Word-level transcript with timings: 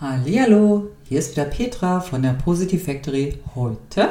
Hallo, 0.00 0.90
hier 1.08 1.18
ist 1.18 1.32
wieder 1.32 1.44
Petra 1.44 1.98
von 1.98 2.22
der 2.22 2.34
Positive 2.34 2.78
Factory 2.80 3.40
heute 3.56 4.10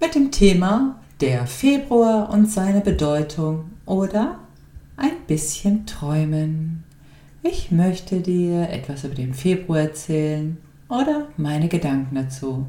mit 0.00 0.16
dem 0.16 0.32
Thema 0.32 0.98
der 1.20 1.46
Februar 1.46 2.30
und 2.30 2.50
seine 2.50 2.80
Bedeutung 2.80 3.70
oder 3.86 4.40
ein 4.96 5.12
bisschen 5.28 5.86
träumen. 5.86 6.82
Ich 7.44 7.70
möchte 7.70 8.18
dir 8.22 8.70
etwas 8.70 9.04
über 9.04 9.14
den 9.14 9.34
Februar 9.34 9.82
erzählen 9.82 10.56
oder 10.88 11.28
meine 11.36 11.68
Gedanken 11.68 12.16
dazu. 12.16 12.66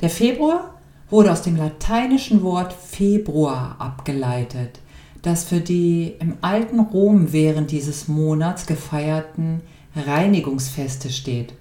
Der 0.00 0.08
Februar 0.08 0.80
wurde 1.10 1.30
aus 1.30 1.42
dem 1.42 1.56
lateinischen 1.56 2.42
Wort 2.42 2.72
Februar 2.72 3.76
abgeleitet, 3.78 4.80
das 5.20 5.44
für 5.44 5.60
die 5.60 6.14
im 6.18 6.38
alten 6.40 6.80
Rom 6.80 7.34
während 7.34 7.70
dieses 7.70 8.08
Monats 8.08 8.64
gefeierten 8.64 9.60
Reinigungsfeste 9.94 11.10
steht. 11.10 11.52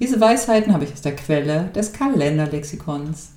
Diese 0.00 0.20
Weisheiten 0.20 0.72
habe 0.72 0.84
ich 0.84 0.92
aus 0.92 1.00
der 1.00 1.16
Quelle 1.16 1.70
des 1.74 1.92
Kalenderlexikons. 1.92 3.30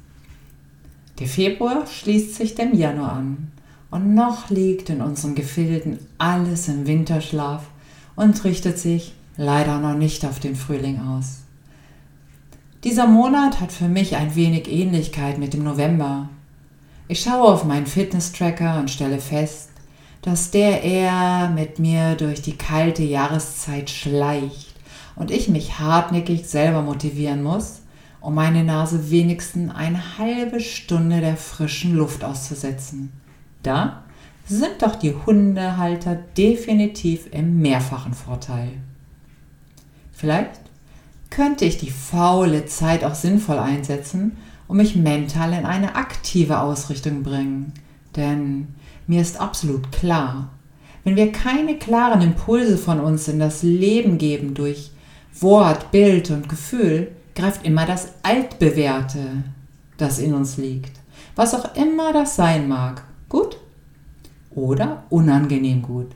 Der 1.19 1.27
Februar 1.27 1.85
schließt 1.87 2.35
sich 2.35 2.55
dem 2.55 2.73
Januar 2.73 3.13
an 3.13 3.51
und 3.91 4.13
noch 4.13 4.49
liegt 4.49 4.89
in 4.89 5.01
unseren 5.01 5.35
Gefilden 5.35 5.99
alles 6.17 6.67
im 6.67 6.85
Winterschlaf 6.85 7.65
und 8.15 8.43
richtet 8.43 8.77
sich 8.77 9.13
leider 9.37 9.79
noch 9.79 9.95
nicht 9.95 10.25
auf 10.25 10.39
den 10.39 10.55
Frühling 10.55 10.99
aus. 10.99 11.39
Dieser 12.83 13.07
Monat 13.07 13.59
hat 13.59 13.71
für 13.71 13.87
mich 13.87 14.15
ein 14.15 14.35
wenig 14.35 14.69
Ähnlichkeit 14.69 15.37
mit 15.37 15.53
dem 15.53 15.63
November. 15.63 16.29
Ich 17.07 17.21
schaue 17.21 17.53
auf 17.53 17.65
meinen 17.65 17.87
Fitness-Tracker 17.87 18.79
und 18.79 18.89
stelle 18.89 19.19
fest, 19.19 19.68
dass 20.21 20.51
der 20.51 20.83
eher 20.83 21.49
mit 21.49 21.79
mir 21.79 22.15
durch 22.15 22.41
die 22.41 22.57
kalte 22.57 23.03
Jahreszeit 23.03 23.89
schleicht 23.89 24.75
und 25.15 25.31
ich 25.31 25.47
mich 25.47 25.79
hartnäckig 25.79 26.45
selber 26.47 26.81
motivieren 26.81 27.43
muss, 27.43 27.81
um 28.21 28.35
meine 28.35 28.63
Nase 28.63 29.11
wenigstens 29.11 29.73
eine 29.73 30.17
halbe 30.17 30.59
Stunde 30.59 31.21
der 31.21 31.37
frischen 31.37 31.95
Luft 31.95 32.23
auszusetzen. 32.23 33.11
Da 33.63 34.03
sind 34.45 34.81
doch 34.81 34.95
die 34.95 35.13
Hundehalter 35.13 36.15
definitiv 36.15 37.27
im 37.31 37.61
mehrfachen 37.61 38.13
Vorteil. 38.13 38.71
Vielleicht 40.11 40.59
könnte 41.29 41.65
ich 41.65 41.77
die 41.77 41.91
faule 41.91 42.65
Zeit 42.65 43.03
auch 43.03 43.15
sinnvoll 43.15 43.59
einsetzen 43.59 44.37
und 44.67 44.77
mich 44.77 44.95
mental 44.95 45.53
in 45.53 45.65
eine 45.65 45.95
aktive 45.95 46.59
Ausrichtung 46.59 47.23
bringen. 47.23 47.73
Denn 48.15 48.69
mir 49.09 49.21
ist 49.21 49.41
absolut 49.41 49.91
klar, 49.91 50.49
wenn 51.03 51.15
wir 51.15 51.31
keine 51.31 51.77
klaren 51.77 52.21
Impulse 52.21 52.77
von 52.77 52.99
uns 52.99 53.27
in 53.27 53.39
das 53.39 53.63
Leben 53.63 54.19
geben 54.19 54.53
durch 54.53 54.91
Wort, 55.39 55.91
Bild 55.91 56.29
und 56.29 56.47
Gefühl, 56.47 57.11
greift 57.35 57.65
immer 57.65 57.85
das 57.85 58.09
Altbewährte, 58.21 59.43
das 59.97 60.19
in 60.19 60.33
uns 60.33 60.57
liegt. 60.57 60.91
Was 61.35 61.55
auch 61.55 61.75
immer 61.75 62.13
das 62.13 62.35
sein 62.35 62.67
mag. 62.67 63.03
Gut 63.29 63.57
oder 64.51 65.03
unangenehm 65.09 65.81
gut. 65.81 66.11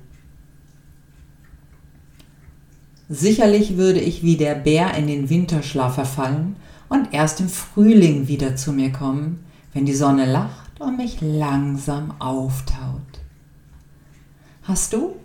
Sicherlich 3.09 3.77
würde 3.77 3.99
ich 4.01 4.21
wie 4.21 4.37
der 4.37 4.55
Bär 4.55 4.93
in 4.95 5.07
den 5.07 5.29
Winterschlaf 5.29 5.95
verfallen 5.95 6.57
und 6.89 7.13
erst 7.13 7.39
im 7.39 7.49
Frühling 7.49 8.27
wieder 8.27 8.55
zu 8.55 8.71
mir 8.71 8.91
kommen, 8.91 9.43
wenn 9.73 9.85
die 9.85 9.95
Sonne 9.95 10.31
lacht 10.31 10.79
und 10.79 10.97
mich 10.97 11.19
langsam 11.21 12.13
auftaut. 12.19 12.82
Hast 14.63 14.93
du 14.93 15.15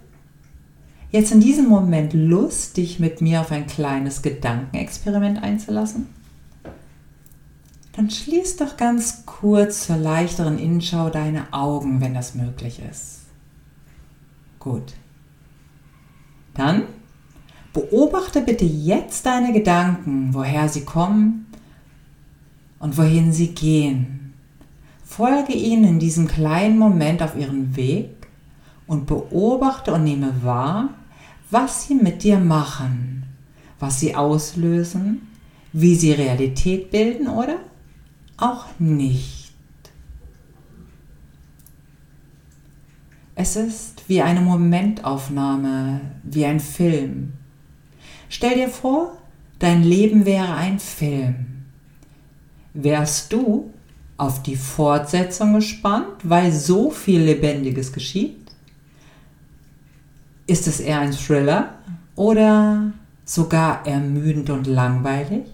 jetzt 1.13 1.31
in 1.31 1.41
diesem 1.41 1.69
Moment 1.69 2.13
Lust, 2.13 2.77
dich 2.77 2.99
mit 2.99 3.21
mir 3.21 3.41
auf 3.41 3.53
ein 3.53 3.69
kleines 3.69 4.23
Gedankenexperiment 4.23 5.41
einzulassen? 5.41 6.09
Dann 7.93 8.11
schließ 8.11 8.57
doch 8.57 8.77
ganz 8.77 9.25
kurz 9.27 9.87
zur 9.87 9.97
leichteren 9.97 10.59
Innenschau 10.59 11.09
deine 11.09 11.53
Augen, 11.53 12.01
wenn 12.01 12.15
das 12.15 12.35
möglich 12.35 12.81
ist. 12.91 13.21
Gut. 14.59 14.95
Dann 16.55 16.85
beobachte 17.73 18.41
bitte 18.41 18.65
jetzt 18.65 19.25
deine 19.25 19.53
Gedanken, 19.53 20.35
woher 20.35 20.69
sie 20.69 20.85
kommen 20.85 21.47
und 22.81 22.99
wohin 22.99 23.33
sie 23.33 23.55
gehen. 23.55 24.35
Folge 25.05 25.53
ihnen 25.53 25.85
in 25.85 25.99
diesem 26.01 26.27
kleinen 26.27 26.79
Moment 26.79 27.23
auf 27.23 27.37
ihren 27.37 27.77
Weg 27.77 28.28
und 28.89 29.07
beobachte 29.07 29.93
und 29.93 30.03
nehme 30.03 30.43
wahr, 30.43 30.95
was 31.51 31.87
sie 31.87 31.95
mit 31.95 32.25
dir 32.25 32.39
machen, 32.39 33.25
was 33.79 34.01
sie 34.01 34.17
auslösen, 34.17 35.29
wie 35.73 35.95
sie 35.95 36.13
Realität 36.13 36.91
bilden 36.91 37.29
oder 37.29 37.59
auch 38.37 38.67
nicht. 38.79 39.53
Es 43.35 43.55
ist 43.55 44.09
wie 44.09 44.21
eine 44.21 44.41
Momentaufnahme, 44.41 46.01
wie 46.25 46.45
ein 46.45 46.59
Film. 46.59 47.35
Stell 48.29 48.57
dir 48.57 48.69
vor, 48.69 49.17
dein 49.61 49.85
Leben 49.85 50.27
wäre 50.27 50.55
ein 50.55 50.81
Film. 50.81 51.67
Wärst 52.75 53.33
du 53.33 53.73
auf 54.17 54.43
die 54.43 54.57
Fortsetzung 54.57 55.55
gespannt, 55.55 56.17
weil 56.25 56.51
so 56.53 56.91
viel 56.91 57.21
Lebendiges 57.21 57.93
geschieht? 57.93 58.48
Ist 60.49 60.67
es 60.67 60.81
eher 60.81 60.99
ein 60.99 61.13
Thriller 61.13 61.79
oder 62.17 62.93
sogar 63.25 63.87
ermüdend 63.87 64.51
und 64.51 64.67
langweilig? 64.67 65.45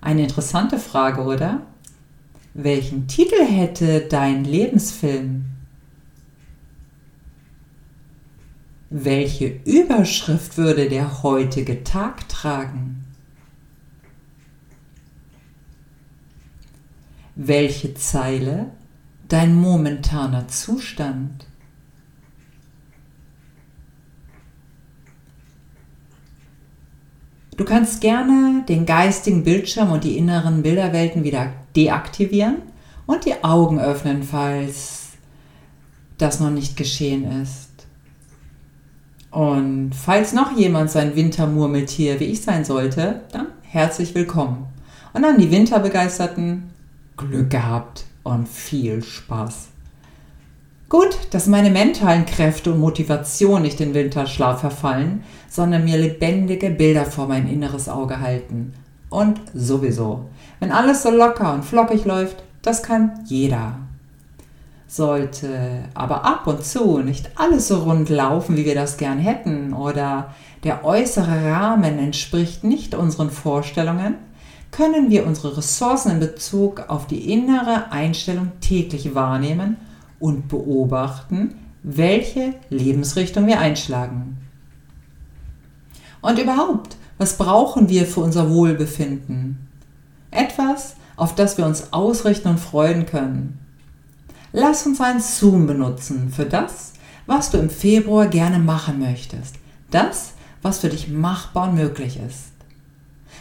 Eine 0.00 0.22
interessante 0.22 0.80
Frage, 0.80 1.22
oder? 1.22 1.62
Welchen 2.54 3.06
Titel 3.06 3.44
hätte 3.44 4.00
dein 4.00 4.44
Lebensfilm? 4.44 5.44
Welche 8.88 9.60
Überschrift 9.64 10.58
würde 10.58 10.88
der 10.88 11.22
heutige 11.22 11.84
Tag 11.84 12.28
tragen? 12.28 13.04
welche 17.42 17.94
Zeile 17.94 18.66
dein 19.28 19.54
momentaner 19.54 20.48
Zustand. 20.48 21.46
Du 27.60 27.66
kannst 27.66 28.00
gerne 28.00 28.64
den 28.66 28.86
geistigen 28.86 29.44
Bildschirm 29.44 29.92
und 29.92 30.04
die 30.04 30.16
inneren 30.16 30.62
Bilderwelten 30.62 31.24
wieder 31.24 31.52
deaktivieren 31.76 32.62
und 33.04 33.26
die 33.26 33.44
Augen 33.44 33.78
öffnen, 33.78 34.22
falls 34.22 35.08
das 36.16 36.40
noch 36.40 36.48
nicht 36.48 36.78
geschehen 36.78 37.42
ist. 37.42 37.68
Und 39.30 39.90
falls 39.94 40.32
noch 40.32 40.56
jemand 40.56 40.90
sein 40.90 41.14
Wintermurmeltier 41.14 42.18
wie 42.18 42.24
ich 42.24 42.40
sein 42.40 42.64
sollte, 42.64 43.20
dann 43.30 43.48
herzlich 43.60 44.14
willkommen. 44.14 44.64
Und 45.12 45.26
an 45.26 45.36
die 45.36 45.50
Winterbegeisterten, 45.50 46.70
Glück 47.18 47.50
gehabt 47.50 48.06
und 48.22 48.48
viel 48.48 49.02
Spaß. 49.02 49.69
Gut, 50.90 51.16
dass 51.30 51.46
meine 51.46 51.70
mentalen 51.70 52.26
Kräfte 52.26 52.72
und 52.72 52.80
Motivation 52.80 53.62
nicht 53.62 53.80
in 53.80 53.94
Winterschlaf 53.94 54.60
verfallen, 54.60 55.22
sondern 55.48 55.84
mir 55.84 55.96
lebendige 55.96 56.68
Bilder 56.68 57.04
vor 57.04 57.28
mein 57.28 57.48
inneres 57.48 57.88
Auge 57.88 58.18
halten. 58.18 58.74
Und 59.08 59.40
sowieso, 59.54 60.24
wenn 60.58 60.72
alles 60.72 61.04
so 61.04 61.10
locker 61.12 61.54
und 61.54 61.64
flockig 61.64 62.06
läuft, 62.06 62.42
das 62.62 62.82
kann 62.82 63.20
jeder. 63.26 63.76
Sollte 64.88 65.84
aber 65.94 66.24
ab 66.24 66.48
und 66.48 66.64
zu 66.64 66.98
nicht 66.98 67.30
alles 67.36 67.68
so 67.68 67.84
rund 67.84 68.08
laufen, 68.08 68.56
wie 68.56 68.64
wir 68.64 68.74
das 68.74 68.96
gern 68.96 69.20
hätten, 69.20 69.72
oder 69.72 70.34
der 70.64 70.84
äußere 70.84 71.52
Rahmen 71.52 72.00
entspricht 72.00 72.64
nicht 72.64 72.96
unseren 72.96 73.30
Vorstellungen, 73.30 74.16
können 74.72 75.08
wir 75.08 75.24
unsere 75.24 75.56
Ressourcen 75.56 76.10
in 76.10 76.18
Bezug 76.18 76.86
auf 76.88 77.06
die 77.06 77.32
innere 77.32 77.92
Einstellung 77.92 78.50
täglich 78.60 79.14
wahrnehmen 79.14 79.76
und 80.20 80.48
beobachten, 80.48 81.54
welche 81.82 82.54
Lebensrichtung 82.68 83.46
wir 83.46 83.58
einschlagen. 83.58 84.38
Und 86.20 86.38
überhaupt, 86.38 86.96
was 87.18 87.36
brauchen 87.36 87.88
wir 87.88 88.06
für 88.06 88.20
unser 88.20 88.50
Wohlbefinden? 88.50 89.66
Etwas, 90.30 90.96
auf 91.16 91.34
das 91.34 91.58
wir 91.58 91.66
uns 91.66 91.92
ausrichten 91.92 92.48
und 92.48 92.60
freuen 92.60 93.06
können. 93.06 93.58
Lass 94.52 94.86
uns 94.86 95.00
ein 95.00 95.20
Zoom 95.20 95.66
benutzen 95.66 96.30
für 96.34 96.44
das, 96.44 96.92
was 97.26 97.50
du 97.50 97.58
im 97.58 97.70
Februar 97.70 98.26
gerne 98.26 98.58
machen 98.58 98.98
möchtest. 98.98 99.56
Das, 99.90 100.32
was 100.62 100.78
für 100.80 100.88
dich 100.88 101.08
machbar 101.08 101.68
und 101.68 101.76
möglich 101.76 102.18
ist. 102.18 102.50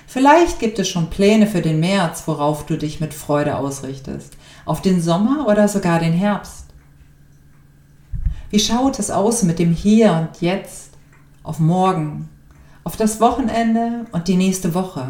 Vielleicht 0.07 0.59
gibt 0.59 0.79
es 0.79 0.87
schon 0.87 1.09
Pläne 1.09 1.47
für 1.47 1.61
den 1.61 1.79
März, 1.79 2.23
worauf 2.25 2.65
du 2.65 2.77
dich 2.77 2.99
mit 2.99 3.13
Freude 3.13 3.57
ausrichtest. 3.57 4.33
Auf 4.65 4.81
den 4.81 5.01
Sommer 5.01 5.47
oder 5.47 5.67
sogar 5.67 5.99
den 5.99 6.13
Herbst. 6.13 6.65
Wie 8.49 8.59
schaut 8.59 8.97
es 8.97 9.11
aus 9.11 9.43
mit 9.43 9.59
dem 9.59 9.73
Hier 9.73 10.13
und 10.13 10.41
Jetzt, 10.41 10.91
auf 11.43 11.59
morgen, 11.59 12.29
auf 12.83 12.97
das 12.97 13.21
Wochenende 13.21 14.05
und 14.11 14.27
die 14.27 14.37
nächste 14.37 14.73
Woche? 14.73 15.07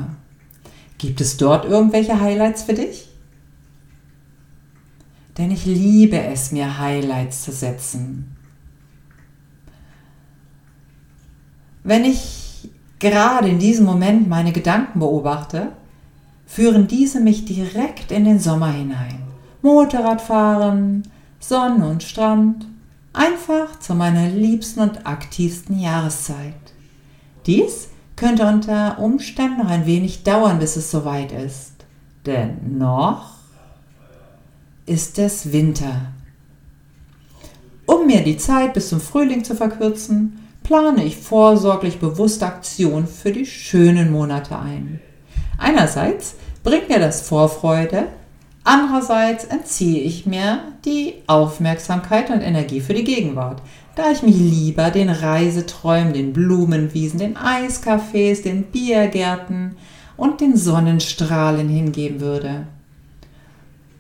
Gibt 0.98 1.22
es 1.22 1.38
dort 1.38 1.64
irgendwelche 1.64 2.20
Highlights 2.20 2.64
für 2.64 2.74
dich? 2.74 3.08
Denn 5.38 5.52
ich 5.52 5.66
liebe 5.66 6.22
es, 6.22 6.52
mir 6.52 6.80
Highlights 6.80 7.44
zu 7.44 7.54
setzen. 7.54 8.36
Wenn 11.86 12.04
ich 12.04 12.70
gerade 13.00 13.48
in 13.48 13.60
diesem 13.60 13.86
Moment 13.86 14.28
meine 14.28 14.52
Gedanken 14.52 15.00
beobachte, 15.00 15.72
führen 16.46 16.88
diese 16.88 17.22
mich 17.22 17.46
direkt 17.46 18.12
in 18.12 18.26
den 18.26 18.40
Sommer 18.40 18.74
hinein. 18.74 19.22
Motorradfahren, 19.62 21.04
Sonne 21.40 21.88
und 21.88 22.04
Strand, 22.04 22.66
einfach 23.14 23.80
zu 23.80 23.96
meiner 23.96 24.28
liebsten 24.28 24.80
und 24.82 25.06
aktivsten 25.06 25.80
Jahreszeit. 25.80 26.54
Dies 27.46 27.90
könnte 28.16 28.46
unter 28.46 29.00
Umständen 29.00 29.60
noch 29.60 29.70
ein 29.70 29.86
wenig 29.86 30.24
dauern, 30.24 30.60
bis 30.60 30.76
es 30.76 30.92
soweit 30.92 31.32
ist. 31.32 31.74
Denn 32.26 32.78
noch 32.78 33.38
ist 34.86 35.18
es 35.20 35.52
Winter. 35.52 36.12
Um 37.86 38.06
mir 38.08 38.24
die 38.24 38.38
Zeit 38.38 38.74
bis 38.74 38.90
zum 38.90 39.00
Frühling 39.00 39.44
zu 39.44 39.56
verkürzen, 39.56 40.48
plane 40.64 41.04
ich 41.04 41.18
vorsorglich 41.18 42.00
bewusste 42.00 42.46
Aktionen 42.46 43.08
für 43.08 43.32
die 43.32 43.46
schönen 43.46 44.12
Monate 44.12 44.60
ein. 44.60 45.00
Einerseits 45.58 46.36
bringt 46.64 46.90
mir 46.90 47.00
das 47.00 47.22
Vorfreude, 47.22 48.08
andererseits 48.70 49.46
entziehe 49.46 50.02
ich 50.02 50.28
mir 50.28 50.60
die 50.86 51.16
Aufmerksamkeit 51.26 52.30
und 52.30 52.42
Energie 52.42 52.82
für 52.82 52.94
die 52.94 53.04
Gegenwart, 53.04 53.64
da 53.96 54.12
ich 54.12 54.22
mich 54.22 54.36
lieber 54.36 54.92
den 54.92 55.10
Reiseträumen, 55.10 56.14
den 56.14 56.34
Blumenwiesen, 56.34 57.18
den 57.18 57.36
Eiscafés, 57.36 58.44
den 58.44 58.66
Biergärten 58.66 59.76
und 60.18 60.40
den 60.40 60.56
Sonnenstrahlen 60.56 61.68
hingeben 61.68 62.22
würde. 62.22 62.68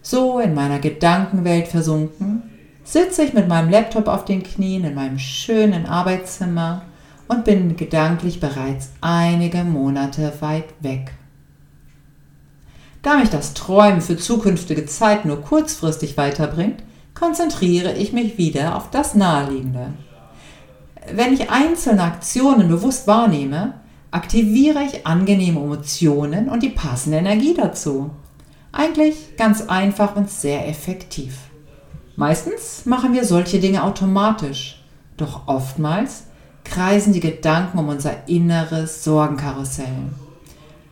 So 0.03 0.39
in 0.39 0.53
meiner 0.53 0.77
Gedankenwelt 0.77 1.67
versunken, 1.67 2.43
sitze 2.83 3.23
ich 3.23 3.33
mit 3.33 3.47
meinem 3.47 3.71
Laptop 3.71 4.07
auf 4.07 4.25
den 4.25 4.43
Knien 4.43 4.83
in 4.83 4.93
meinem 4.93 5.17
schönen 5.17 5.87
Arbeitszimmer 5.87 6.83
und 7.27 7.43
bin 7.43 7.75
gedanklich 7.75 8.39
bereits 8.39 8.91
einige 9.01 9.63
Monate 9.63 10.31
weit 10.41 10.65
weg. 10.79 11.11
Da 13.01 13.17
mich 13.17 13.29
das 13.29 13.53
Träumen 13.53 14.01
für 14.01 14.17
zukünftige 14.17 14.85
Zeit 14.85 15.25
nur 15.25 15.41
kurzfristig 15.41 16.17
weiterbringt, 16.17 16.83
konzentriere 17.13 17.93
ich 17.93 18.13
mich 18.13 18.37
wieder 18.37 18.75
auf 18.75 18.89
das 18.89 19.15
Naheliegende. 19.15 19.93
Wenn 21.13 21.33
ich 21.33 21.49
einzelne 21.49 22.03
Aktionen 22.03 22.67
bewusst 22.67 23.07
wahrnehme, 23.07 23.73
aktiviere 24.11 24.83
ich 24.83 25.05
angenehme 25.05 25.59
Emotionen 25.59 26.49
und 26.49 26.63
die 26.63 26.69
passende 26.69 27.17
Energie 27.17 27.53
dazu. 27.53 28.11
Eigentlich 28.71 29.37
ganz 29.37 29.67
einfach 29.67 30.15
und 30.15 30.29
sehr 30.29 30.67
effektiv. 30.67 31.37
Meistens 32.15 32.85
machen 32.85 33.13
wir 33.13 33.23
solche 33.23 33.59
Dinge 33.59 33.83
automatisch, 33.83 34.83
doch 35.17 35.47
oftmals 35.47 36.25
kreisen 36.63 37.13
die 37.13 37.21
Gedanken 37.21 37.79
um 37.79 37.87
unser 37.87 38.27
inneres 38.27 39.03
Sorgenkarussell. 39.03 40.09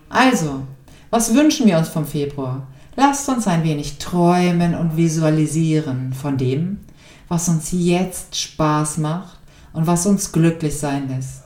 Also, 0.10 0.62
was 1.10 1.34
wünschen 1.34 1.68
wir 1.68 1.78
uns 1.78 1.90
vom 1.90 2.06
Februar? 2.06 2.68
Lasst 2.96 3.30
uns 3.30 3.48
ein 3.48 3.64
wenig 3.64 3.98
träumen 4.00 4.74
und 4.76 4.98
visualisieren 4.98 6.14
von 6.14 6.38
dem, 6.38 6.80
was 7.28 7.48
uns 7.48 7.70
jetzt 7.72 8.36
Spaß 8.36 8.98
macht 8.98 9.38
und 9.74 9.86
was 9.86 10.06
uns 10.06 10.32
glücklich 10.32 10.78
sein 10.78 11.08
lässt. 11.08 11.44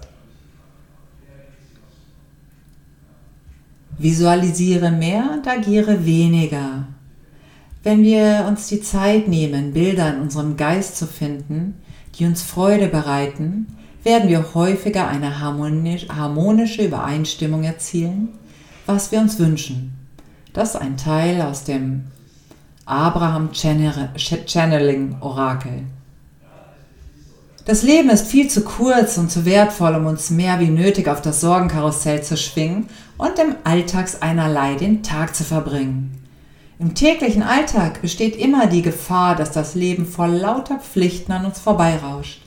Visualisiere 3.98 4.92
mehr 4.92 5.30
und 5.34 5.48
agiere 5.48 6.06
weniger. 6.06 6.88
Wenn 7.84 8.04
wir 8.04 8.46
uns 8.48 8.68
die 8.68 8.82
Zeit 8.82 9.28
nehmen, 9.28 9.74
Bilder 9.74 10.14
in 10.14 10.22
unserem 10.22 10.56
Geist 10.56 10.98
zu 10.98 11.06
finden, 11.06 11.76
die 12.18 12.26
uns 12.26 12.42
Freude 12.42 12.88
bereiten, 12.88 13.78
werden 14.04 14.30
wir 14.30 14.54
häufiger 14.56 15.08
eine 15.08 15.40
harmonische 15.40 16.84
Übereinstimmung 16.84 17.64
erzielen, 17.64 18.30
was 18.86 19.12
wir 19.12 19.20
uns 19.20 19.40
wünschen. 19.40 19.94
Das 20.54 20.76
ist 20.76 20.82
ein 20.82 20.98
Teil 20.98 21.42
aus 21.42 21.64
dem 21.64 22.06
Abraham 22.86 23.52
Channeling 23.54 25.18
Orakel. 25.22 25.84
Das 27.66 27.84
Leben 27.84 28.10
ist 28.10 28.28
viel 28.28 28.50
zu 28.50 28.64
kurz 28.64 29.18
und 29.18 29.32
zu 29.32 29.46
wertvoll, 29.46 29.96
um 29.96 30.08
uns 30.08 30.30
mehr 30.32 30.60
wie 30.60 30.70
nötig 30.70 31.08
auf 31.08 31.22
das 31.22 31.42
Sorgenkarussell 31.42 32.24
zu 32.24 32.36
schwingen 32.36 32.88
und 33.18 33.38
im 33.38 33.56
Alltagseinerlei 33.64 34.76
den 34.76 35.04
Tag 35.04 35.36
zu 35.36 35.44
verbringen. 35.44 36.18
Im 36.80 36.96
täglichen 36.96 37.44
Alltag 37.44 38.02
besteht 38.02 38.36
immer 38.36 38.66
die 38.66 38.82
Gefahr, 38.82 39.36
dass 39.36 39.52
das 39.52 39.76
Leben 39.76 40.08
vor 40.08 40.28
lauter 40.28 40.80
Pflichten 40.80 41.32
an 41.32 41.46
uns 41.46 41.60
vorbeirauscht. 41.60 42.42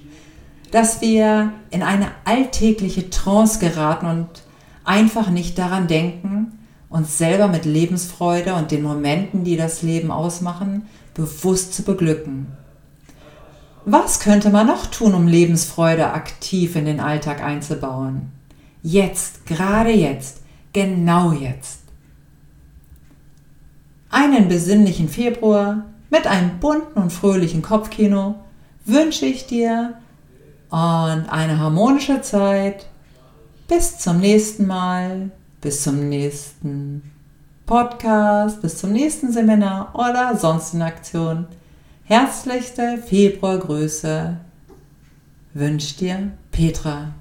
Dass 0.73 1.01
wir 1.01 1.53
in 1.71 1.85
eine 1.85 2.09
alltägliche 2.25 3.09
Trance 3.11 3.61
geraten 3.61 4.07
und 4.07 4.27
einfach 4.85 5.31
nicht 5.31 5.59
daran 5.59 5.89
denken, 5.89 6.59
uns 6.89 7.19
selber 7.19 7.49
mit 7.49 7.65
Lebensfreude 7.65 8.55
und 8.55 8.71
den 8.71 8.83
Momenten, 8.83 9.45
die 9.45 9.57
das 9.57 9.83
Leben 9.83 10.11
ausmachen, 10.11 10.87
bewusst 11.15 11.75
zu 11.75 11.83
beglücken. 11.83 12.47
Was 13.85 14.21
könnte 14.21 14.51
man 14.51 14.67
noch 14.67 14.87
tun, 14.87 15.15
um 15.15 15.27
Lebensfreude 15.27 16.13
aktiv 16.13 16.77
in 16.77 16.87
den 16.87 17.01
Alltag 17.01 17.43
einzubauen? 17.43 18.33
Jetzt, 18.83 19.47
gerade 19.47 19.91
jetzt, 19.91 20.41
genau 20.73 21.33
jetzt. 21.33 21.81
Einen 24.11 24.49
besinnlichen 24.49 25.09
Februar 25.09 25.85
mit 26.11 26.27
einem 26.27 26.61
bunten 26.61 27.01
und 27.01 27.13
fröhlichen 27.13 27.61
Kopfkino 27.61 28.37
wünsche 28.85 29.27
ich 29.27 29.47
dir 29.47 29.95
und 30.71 31.27
eine 31.29 31.59
harmonische 31.59 32.23
Zeit. 32.23 32.87
Bis 33.67 33.99
zum 33.99 34.21
nächsten 34.21 34.67
Mal 34.67 35.31
bis 35.63 35.83
zum 35.83 36.11
nächsten 36.11 37.11
Podcast, 37.65 38.61
bis 38.61 38.77
zum 38.77 38.93
nächsten 38.93 39.33
Seminar 39.33 39.95
oder 39.95 40.37
sonstigen 40.37 40.83
Aktion. 40.83 41.47
Herzlichste 42.05 42.99
Februargrüße 42.99 44.37
wünscht 45.55 46.01
dir 46.01 46.33
Petra. 46.53 47.15